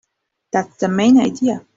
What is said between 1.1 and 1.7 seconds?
idea.